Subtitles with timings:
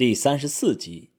[0.00, 1.10] 第三十四集，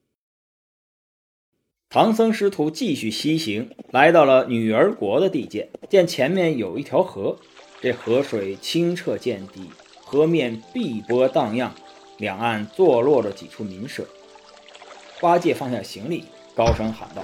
[1.87, 7.37] 唐僧师徒继续西行，来到了女儿国的地界，见前面有一条河，
[7.79, 9.69] 这河水清澈见底，
[10.03, 11.75] 河面碧波荡漾，
[12.17, 14.03] 两岸坐落着几处民舍。
[15.19, 16.23] 八戒放下行李，
[16.55, 17.21] 高声喊道：“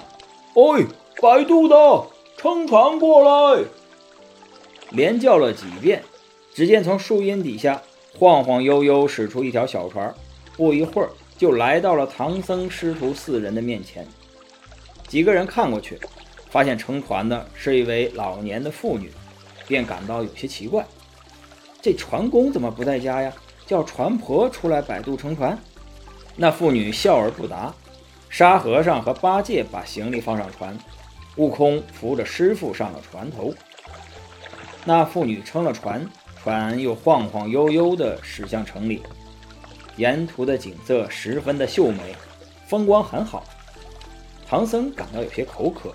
[0.54, 0.86] 哎，
[1.20, 1.76] 摆渡的，
[2.38, 3.64] 撑船过来！”
[4.94, 6.04] 连叫了几遍，
[6.54, 7.82] 只见从树荫底下
[8.14, 10.14] 晃晃悠悠驶出一条小船，
[10.56, 11.10] 不一会儿。
[11.38, 14.06] 就来到了唐僧师徒四人的面前，
[15.08, 16.00] 几个人看过去，
[16.50, 19.12] 发现乘船的是一位老年的妇女，
[19.68, 20.84] 便感到有些奇怪：
[21.82, 23.32] 这船工怎么不在家呀？
[23.68, 25.58] 叫船婆出来摆渡乘船。
[26.36, 27.74] 那妇女笑而不答。
[28.30, 30.78] 沙和尚和八戒把行李放上船，
[31.36, 33.54] 悟空扶着师傅上了船头。
[34.86, 36.06] 那妇女撑了船，
[36.42, 39.02] 船又晃晃悠悠地驶向城里。
[39.98, 42.16] 沿途的景色十分的秀美，
[42.68, 43.44] 风光很好。
[44.48, 45.94] 唐僧感到有些口渴，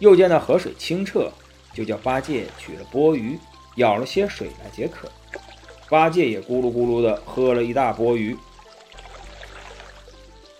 [0.00, 1.30] 又见那河水清澈，
[1.72, 3.38] 就叫八戒取了钵盂，
[3.76, 5.08] 舀了些水来解渴。
[5.88, 8.36] 八戒也咕噜咕噜的喝了一大钵盂。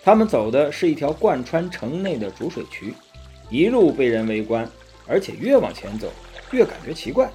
[0.03, 2.93] 他们走的是一条贯穿城内的主水渠，
[3.49, 4.69] 一路被人围观，
[5.07, 6.07] 而且越往前走
[6.51, 7.29] 越感觉奇怪，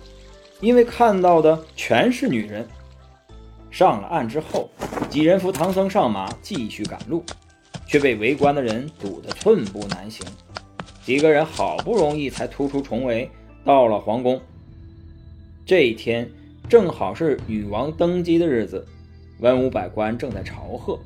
[0.61, 2.67] 因为看到的全是女人。
[3.71, 4.69] 上了岸之后，
[5.09, 7.25] 几人扶唐僧上马，继续赶路，
[7.87, 10.27] 却被围观的人堵得寸步难行。
[11.05, 13.31] 几个人好不容易才突出重围，
[13.65, 14.41] 到了皇宫。
[15.65, 16.29] 这一天
[16.69, 18.87] 正好是女王登基的日子，
[19.39, 20.99] 文武百官正在朝贺。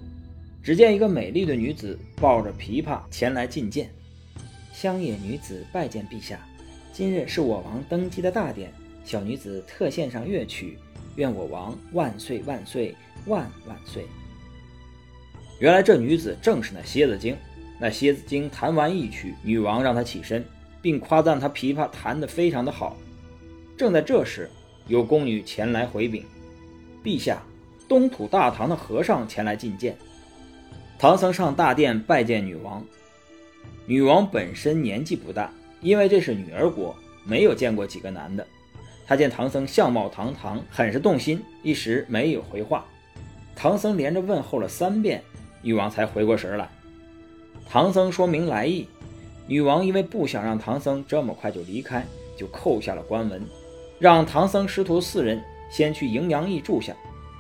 [0.62, 3.91] 只见一个美丽的女子抱着琵琶前来觐见，
[4.73, 6.41] 乡野女子拜见陛下，
[6.91, 8.73] 今日是我王登基的大典，
[9.05, 10.78] 小女子特献上乐曲。
[11.17, 12.95] 愿我王万岁万岁
[13.27, 14.07] 万万岁！
[15.61, 17.37] 原来这女子正是那蝎子精。
[17.81, 20.45] 那蝎子精弹完一曲，女王让她起身，
[20.81, 22.97] 并夸赞她琵琶弹得非常的好。
[23.77, 24.49] 正在这时，
[24.87, 26.25] 有宫女前来回禀
[27.03, 27.43] ：“陛下，
[27.88, 29.97] 东土大唐的和尚前来觐见。”
[30.99, 32.83] 唐僧上大殿拜见女王。
[33.87, 36.94] 女王本身年纪不大，因为这是女儿国，
[37.25, 38.47] 没有见过几个男的。
[39.06, 42.84] 他见唐僧相貌堂堂，很是动心，一时没有回话。
[43.54, 45.22] 唐僧连着问候了三遍，
[45.62, 46.69] 女王才回过神来。
[47.69, 48.87] 唐僧说明来意，
[49.47, 52.04] 女王因为不想让唐僧这么快就离开，
[52.37, 53.43] 就扣下了官文，
[53.98, 56.94] 让唐僧师徒四人先去荥阳驿住下，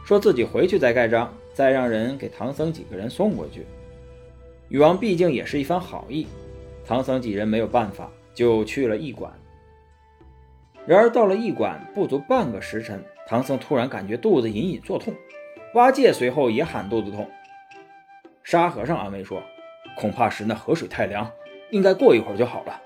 [0.04, 3.66] 说自己回去再盖章，再让人给唐僧几个人送过去。
[4.68, 6.26] 女王毕竟也是一番好意，
[6.86, 9.32] 唐僧几人没有办法，就去了驿馆。
[10.86, 15.14] 然而到了驿馆不足半个时辰，唐僧突然感觉肚子隐隐作痛，
[15.72, 17.30] 八戒随后也喊肚子痛。
[18.42, 19.42] 沙和尚安慰说
[19.96, 21.30] ：“恐怕是那河水太凉，
[21.70, 22.80] 应该过一会儿就好了。”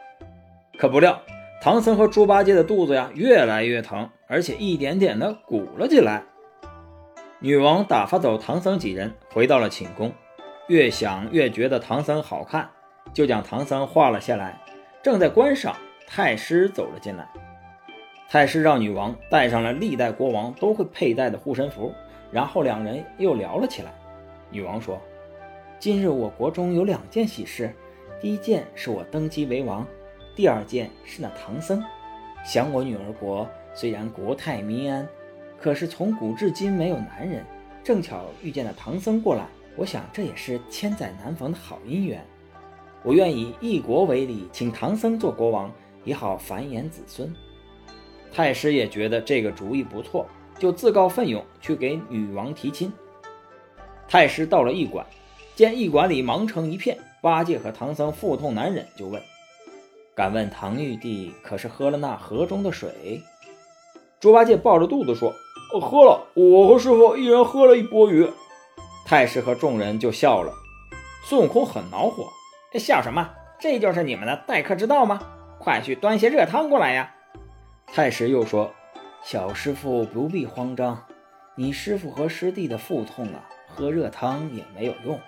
[0.79, 1.21] 可不料
[1.61, 6.23] 唐僧和猪八戒的肚子呀越来越疼，而且一点点的鼓了起来。
[7.41, 10.13] 女王打发走唐僧几人，回到了寝宫，
[10.69, 12.71] 越想越觉得唐僧好看，
[13.13, 14.61] 就将唐僧画了下来。
[15.03, 15.75] 正在观赏，
[16.07, 17.29] 太师走了进来。
[18.31, 21.95] 太师让女王戴上了历代国王都会佩戴的护身符，
[22.31, 23.91] 然后两人又聊了起来。
[24.51, 25.01] 女王说
[25.81, 27.73] ：“今日我国中有两件喜事，
[28.21, 29.87] 第一件是我登基为王，
[30.37, 31.83] 第二件是那唐僧。
[32.45, 35.09] 想我女儿国虽然国泰民安，
[35.59, 37.43] 可是从古至今没有男人，
[37.83, 42.23] 正巧遇见了唐僧过来，我想这也是千载难逢的好姻缘。
[43.03, 45.73] 我愿以一国为礼，请唐僧做国王，
[46.05, 47.35] 也好繁衍子孙。”
[48.33, 50.27] 太师也觉得这个主意不错，
[50.59, 52.93] 就自告奋勇去给女王提亲。
[54.09, 55.05] 太师到了驿馆，
[55.55, 59.21] 见驿馆里忙成一片，八戒和唐僧腹痛难忍，就问
[60.15, 63.23] ：“敢问唐玉帝可是喝了那河中的水？”
[64.21, 65.35] 猪八戒抱着肚子说
[65.81, 68.31] ：“喝了，我和师傅一人喝了一钵鱼。”
[69.05, 70.53] 太师和众人就笑了。
[71.25, 72.25] 孙悟空很恼火
[72.79, 73.31] ：“笑什么？
[73.61, 75.21] 这就是你们的待客之道吗？
[75.59, 77.15] 快去端些热汤过来呀！”
[77.91, 78.73] 太师又说
[79.25, 81.03] ：“小师傅不必慌张，
[81.57, 85.19] 你师傅和师弟的腹痛啊，喝热汤也没有用。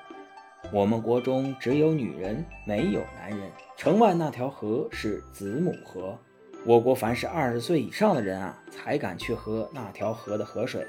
[0.70, 3.50] 我们国中只有女人，没有男人。
[3.76, 6.16] 城外那条河是子母河，
[6.64, 10.86] 我国凡是二十岁以上的人啊，才敢去喝那条河的河水，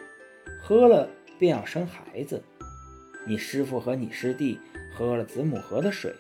[0.62, 1.08] 喝了
[1.40, 2.44] 便要生孩子。
[3.26, 4.60] 你师傅和你师弟
[4.94, 6.14] 喝了子母河的水，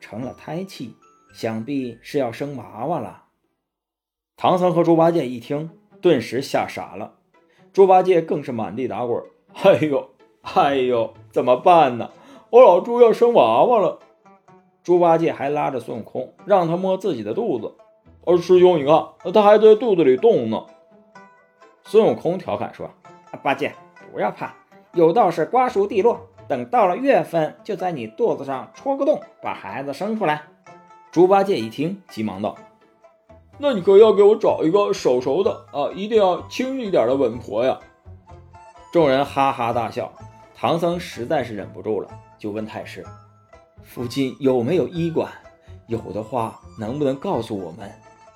[0.00, 0.96] 成了胎气，
[1.32, 3.20] 想必是要生娃娃了。”
[4.36, 5.70] 唐僧和猪八戒一听，
[6.00, 7.12] 顿时吓傻了。
[7.72, 9.22] 猪八戒更是满地打滚
[9.62, 10.10] ：“哎呦，
[10.42, 12.10] 哎呦，怎么办呢？
[12.50, 14.00] 我老猪要生娃娃了。
[14.82, 17.74] 猪八戒还拉着孙悟空，让他摸自己的肚子。
[18.26, 20.66] 而师兄，你看，他还在肚子里动呢。
[21.84, 22.90] 孙悟空调侃说
[23.42, 23.72] ：“八戒，
[24.12, 24.54] 不要怕，
[24.92, 30.42] 有道是瓜熟蒂落，等到了月份，就在你肚子上戳个洞，把孩子生出来。”
[31.12, 32.56] 猪八戒一听，急忙道
[33.58, 37.78] ：“那你可要给我找一个手熟的啊，一定要轻一点的稳婆呀！”
[38.92, 40.12] 众人哈哈大笑。
[40.56, 42.08] 唐僧实在是忍不住了，
[42.38, 43.04] 就问太师
[43.82, 45.30] ：“附近有没有医馆？
[45.88, 47.90] 有的话，能不能告诉我们，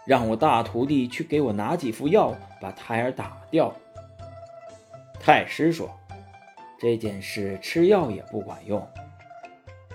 [0.04, 3.72] 让我大徒弟去给我拿几副药，把胎儿打掉？”
[5.18, 5.88] 太师说
[6.78, 8.86] ：“这件事吃药也不管用。”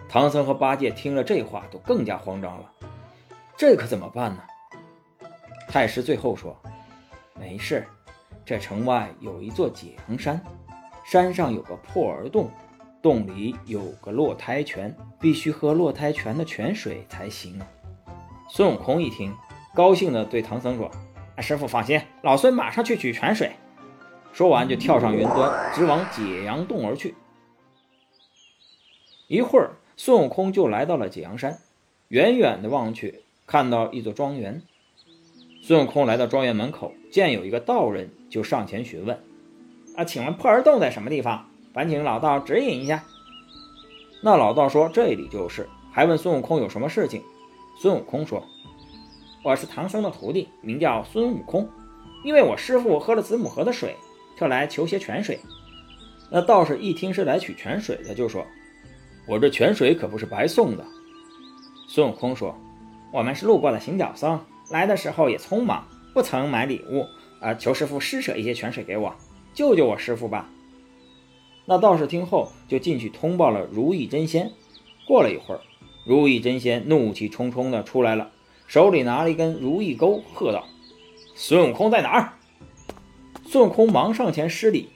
[0.10, 2.72] 唐僧和八戒听了这话，都更加慌张了。
[3.56, 4.42] 这可怎么办呢？
[5.74, 6.56] 太师最后说
[7.34, 7.84] ：“没事，
[8.46, 10.40] 这城外有一座解阳山。”
[11.04, 12.52] 山上有个破儿洞，
[13.02, 17.60] 洞里有个落胎泉，必须喝落胎泉的泉水才行。
[18.52, 19.36] 孙悟空一听，
[19.74, 20.92] 高兴地对唐僧说
[21.42, 23.54] ：“师傅放心，老孙马上去取泉水。”
[24.32, 27.16] 说完就跳上云端，直往解阳洞而去。
[29.28, 31.58] 一会儿，孙悟空就来到了解阳山，
[32.10, 34.62] 远远的望去，看到一座庄园。
[35.66, 39.18] 孙悟空来到庄园门口，见有一个道人，就上前询问。
[39.96, 41.46] 啊，请问破儿洞在什么地方？
[41.74, 43.02] 烦请老道指引一下。
[44.22, 47.24] 那老道说这里就是，还问孙悟空有什么事情。
[47.80, 48.44] 孙悟空说
[49.42, 51.66] ：“我是唐僧的徒弟，名叫孙悟空。
[52.26, 53.96] 因为我师傅喝了子母河的水，
[54.38, 55.40] 特来求些泉水。”
[56.30, 58.46] 那道士一听是来取泉水的，就说
[59.26, 60.86] ：“我这泉水可不是白送的。”
[61.88, 62.54] 孙悟空说
[63.14, 64.38] ：“我们是路过的行脚僧，
[64.70, 67.08] 来的时候也匆忙，不曾买礼物，
[67.40, 69.16] 啊，求师傅施舍一些泉水给我。”
[69.54, 70.50] 救救我师傅吧！
[71.66, 74.52] 那道士听后就进去通报了如意真仙。
[75.06, 75.62] 过了一会儿，
[76.08, 78.32] 如意真仙怒气冲冲地出来了，
[78.66, 80.66] 手里拿了一根如意钩，喝道
[81.38, 82.34] ：“孙悟空在哪儿？”
[83.46, 84.90] 孙悟空忙上前施礼。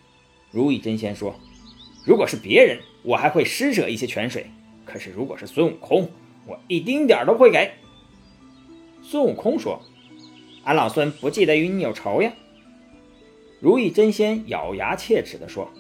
[0.50, 1.36] 如意真仙说
[2.04, 4.42] ：“如果是别人，我还会施舍一些泉水；
[4.86, 6.10] 可是如果是孙悟空，
[6.48, 7.70] 我一丁点都不会给。”
[9.10, 9.82] 孙悟空说
[10.66, 12.34] ：“俺老孙不记得与你有仇呀。”
[13.62, 15.72] 如意真仙咬牙切齿地说：“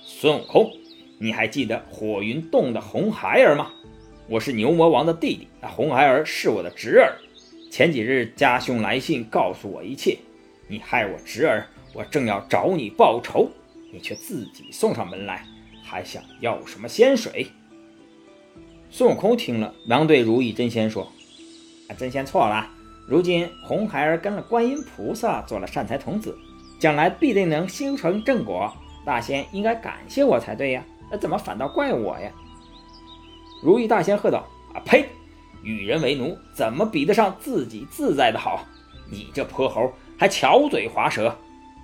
[0.00, 0.70] 孙悟空，
[1.18, 3.72] 你还记得火云洞的红孩儿吗？
[4.28, 7.18] 我是牛魔王的弟弟，那红孩儿是我的侄儿。
[7.68, 10.16] 前几日家兄来信告诉我一切，
[10.68, 13.50] 你害我侄儿，我正要找你报仇，
[13.92, 15.44] 你却自己送上门来，
[15.82, 17.48] 还想要什么仙水？”
[18.88, 21.10] 孙悟空听了，忙对如意真仙说
[21.94, 22.66] ：“真仙错了，
[23.06, 26.36] 如今红孩儿跟了观音菩萨，做了善财童子。”
[26.78, 28.72] 将来必定能修成正果，
[29.06, 32.28] 大仙应该感谢我才对呀，那怎么反倒怪我呀？
[33.62, 34.44] 如意大仙喝道
[34.74, 35.08] ：“啊呸！
[35.62, 38.64] 与人为奴，怎么比得上自己自在的好？
[39.08, 41.32] 你这泼猴还巧嘴滑舌！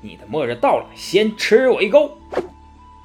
[0.03, 2.11] 你的末日到了，先吃我一钩！”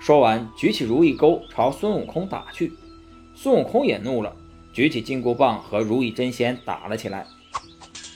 [0.02, 2.74] 说完，举起如意钩朝孙悟空打去。
[3.36, 4.36] 孙悟空也怒了，
[4.74, 7.28] 举起金箍棒和如意真仙打了起来。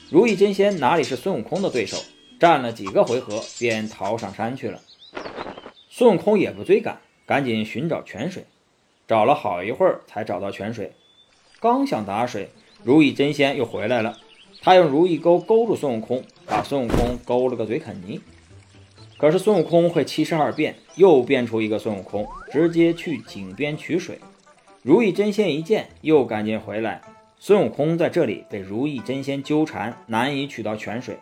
[0.09, 1.97] 如意真仙哪里是孙悟空的对手？
[2.39, 4.81] 战了几个回合，便逃上山去了。
[5.89, 8.45] 孙悟空也不追赶，赶紧寻找泉水。
[9.07, 10.93] 找了好一会儿，才找到泉水。
[11.59, 12.49] 刚想打水，
[12.83, 14.17] 如意真仙又回来了。
[14.61, 18.19] 他用如意钩勾住孙悟空，把孙悟空勾了个嘴啃泥。
[19.17, 24.19] 可是孙悟空会七十二变，又变出一个孙悟空，直接去井边取水。
[24.87, 27.01] 如意真仙一见，又赶紧回来。
[27.35, 31.19] 孙悟空在这里被如意真仙纠缠，难以取到泉水。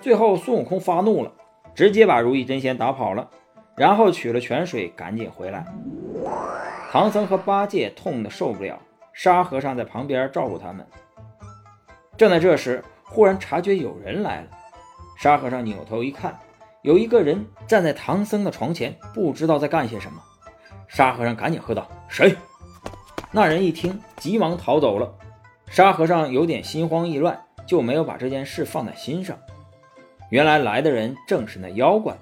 [0.00, 1.32] 最后，孙悟空发怒了，
[1.74, 3.28] 直接把如意真仙打跑了，
[3.76, 5.66] 然后取了泉水，赶紧回来。
[6.92, 8.80] 唐僧和八戒痛得受不了，
[9.12, 10.86] 沙和尚在旁边照顾他们。
[12.16, 14.46] 正在这时，忽然察觉有人来了，
[15.18, 16.38] 沙和尚扭头一看，
[16.82, 20.22] 有一个人站在唐僧的床前，不知道在干些什么。
[20.86, 22.32] 沙和尚赶紧喝道：“谁？”
[23.34, 25.10] 那人一听，急忙逃走了。
[25.66, 29.38] 沙和尚有点心慌意乱，就没有把这件事放在心上。
[30.28, 32.14] 原来来的人正是那妖怪，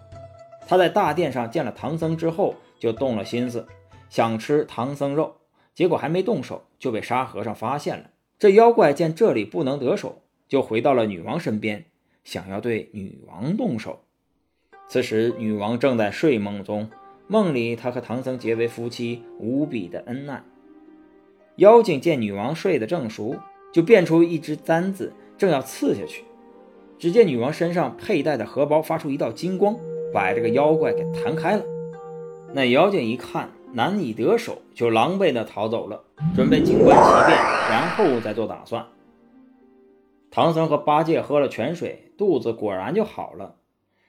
[0.68, 3.66] 他在大殿上见了唐僧之后，就动了心思，
[4.08, 5.34] 想吃唐僧肉，
[5.74, 8.10] 结果还没动手就被沙和尚发现了。
[8.38, 11.86] 这妖怪见这里不能得手，就回到了女王身边，
[12.22, 14.04] 想要对女王动手。
[14.88, 16.88] 此时女王正在睡梦中，
[17.26, 20.40] 梦里她和唐僧结为夫妻，无比的恩爱。
[21.60, 23.36] 妖精见女王睡得正熟，
[23.70, 26.24] 就变出一只簪子，正要刺下去。
[26.98, 29.76] 只见女王身上佩戴的荷包发出一道金光，
[30.10, 31.62] 把这个妖怪给弹开了。
[32.54, 36.02] 那妖精一看，难以得手，就狼狈地逃走了，
[36.34, 37.38] 准备静观其变，
[37.68, 38.86] 然后再做打算。
[40.30, 43.56] 唐僧和八戒喝了泉水，肚子果然就好了。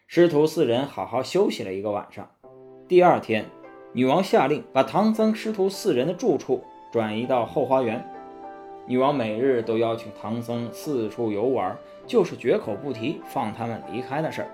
[0.07, 2.31] 师徒四人好好休息了一个晚上。
[2.87, 3.45] 第二天，
[3.91, 8.05] 女王下令把唐僧师徒四人的住处转移到后花园。
[8.85, 14.47] 女王每日都邀请唐僧四处游玩，就是绝口不提放他们离开的事儿。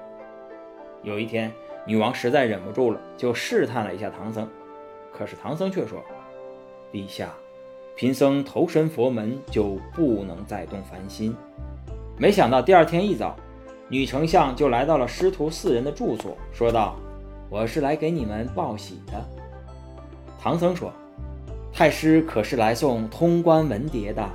[1.01, 1.51] 有一天，
[1.85, 4.47] 女王实在忍不住了，就试探了一下唐僧。
[5.11, 6.03] 可是唐僧却说
[6.91, 7.29] ：“陛下，
[7.95, 11.35] 贫僧投身佛门，就不能再动凡心。”
[12.19, 13.35] 没想到第二天一早，
[13.87, 16.95] 女丞相就来到了师徒四人的住所，说道
[17.49, 19.13] ：“我是来给你们报喜的。”
[20.39, 20.91] 唐僧说
[21.77, 24.27] ：“太师可是来送通关文牒的？”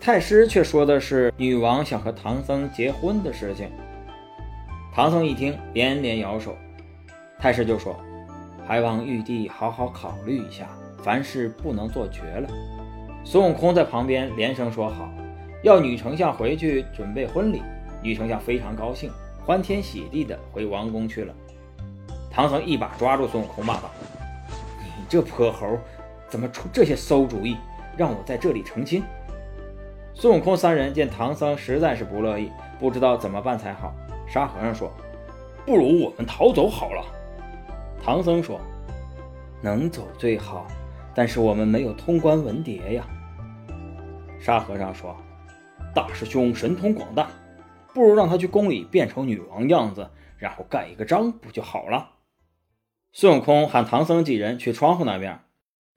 [0.00, 3.68] 太师却说的是女王想和唐僧结婚的事情。
[4.94, 6.54] 唐僧一听，连连摇手。
[7.36, 7.98] 太师就说
[8.64, 10.68] ：“还望玉帝好好考虑一下，
[11.02, 12.48] 凡事不能做绝了。”
[13.26, 15.10] 孙悟空在旁边连声说好，
[15.64, 17.60] 要女丞相回去准备婚礼。
[18.00, 19.10] 女丞相非常高兴，
[19.44, 21.34] 欢天喜地的回王宫去了。
[22.30, 23.90] 唐僧一把抓住孙悟空，骂道
[25.08, 25.78] ：“这泼猴，
[26.28, 27.56] 怎么出这些馊主意，
[27.96, 29.02] 让我在这里成亲？”
[30.14, 33.94] 孙悟空三人见唐僧实在是不乐意，不知道怎么办才好。
[34.26, 34.92] 沙和尚说
[35.64, 37.04] ：“不如我们逃走好了。”
[38.02, 38.60] 唐僧说
[39.62, 40.66] ：“能走最好，
[41.14, 43.06] 但是我们没有通关文牒呀。”
[44.38, 45.16] 沙和尚说
[45.94, 47.28] ：“大师兄神通广大，
[47.94, 52.10] 不如让他去宫里变成女王样子，然后盖一个章，不就好了？”
[53.12, 55.40] 孙悟空喊唐僧几人去窗户那边，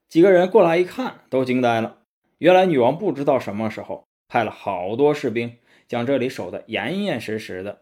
[0.08, 2.00] 几个人过来一看，都惊呆了。
[2.38, 7.82] 原来女王不知道什么时候派了好多士兵，将这里守得严严实实的。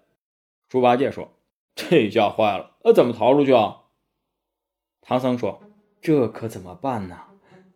[0.67, 1.31] 猪八戒说
[1.75, 3.83] ：“这下坏了，那怎么逃出去啊？”
[5.01, 5.62] 唐僧说
[6.01, 7.17] ：“这可怎么办呢？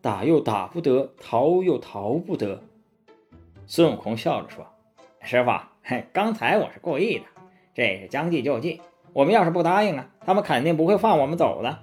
[0.02, 2.64] 打又打不得，逃又逃不得。”
[3.66, 4.68] 孙悟空笑着说
[5.22, 5.52] ：“师傅，
[5.84, 7.26] 嘿，刚才我是故意的，
[7.74, 8.82] 这是将计就计。
[9.14, 11.80] 我们要是不答应啊，他们肯定不会放我们走的。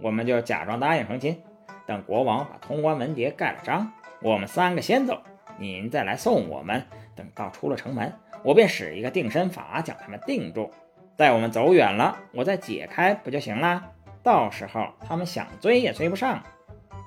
[0.00, 1.42] 我们就假装答应成亲，
[1.86, 3.92] 等国王把通关文牒盖了章，
[4.22, 5.20] 我们三个先走，
[5.58, 6.86] 您再来送我们。
[7.16, 8.12] 等到出了城门。”
[8.44, 10.70] 我便使一个定身法，将他们定住。
[11.16, 13.82] 待我们走远了，我再解开不就行了？
[14.22, 16.40] 到时候他们想追也追不上。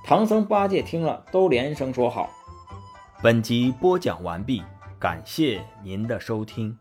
[0.04, 2.30] 唐僧、八戒听了，都连声说好。
[3.24, 4.62] 本集播讲完毕，
[5.00, 6.78] 感谢您的收听。